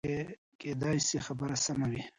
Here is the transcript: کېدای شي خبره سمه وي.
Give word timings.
کېدای 0.59 0.97
شي 1.07 1.17
خبره 1.25 1.55
سمه 1.65 1.87
وي. 1.91 2.01